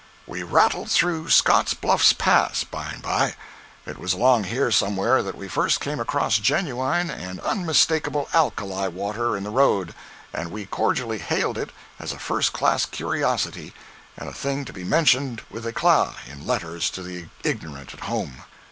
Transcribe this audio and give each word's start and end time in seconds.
We 0.25 0.41
rattled 0.41 0.89
through 0.89 1.29
Scott's 1.29 1.75
Bluffs 1.75 2.11
Pass, 2.11 2.63
by 2.63 2.87
and 2.89 3.03
by. 3.03 3.35
It 3.85 3.99
was 3.99 4.13
along 4.13 4.45
here 4.45 4.71
somewhere 4.71 5.21
that 5.21 5.37
we 5.37 5.47
first 5.47 5.79
came 5.79 5.99
across 5.99 6.39
genuine 6.39 7.11
and 7.11 7.39
unmistakable 7.41 8.27
alkali 8.33 8.87
water 8.87 9.37
in 9.37 9.43
the 9.43 9.51
road, 9.51 9.93
and 10.33 10.49
we 10.49 10.65
cordially 10.65 11.19
hailed 11.19 11.59
it 11.59 11.69
as 11.99 12.13
a 12.13 12.17
first 12.17 12.51
class 12.51 12.87
curiosity, 12.87 13.75
and 14.17 14.27
a 14.27 14.33
thing 14.33 14.65
to 14.65 14.73
be 14.73 14.83
mentioned 14.83 15.43
with 15.51 15.67
eclat 15.67 16.15
in 16.27 16.47
letters 16.47 16.89
to 16.89 17.03
the 17.03 17.27
ignorant 17.43 17.93
at 17.93 17.99
home. 17.99 18.41